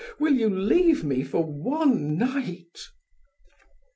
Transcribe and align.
Will 0.17 0.33
you 0.33 0.49
leave 0.49 1.03
me 1.03 1.23
for 1.23 1.43
one 1.45 2.17
night?" 2.17 2.87